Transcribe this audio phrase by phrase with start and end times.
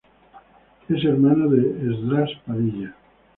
[0.89, 2.95] Es hermano de Esdras Padilla.